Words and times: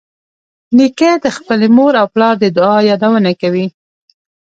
نیکه 0.77 1.11
د 1.23 1.25
خپلې 1.37 1.67
مور 1.75 1.93
او 2.01 2.07
پلار 2.13 2.35
د 2.39 2.45
دعا 2.57 2.77
یادونه 2.89 3.31
کوي. 3.41 3.65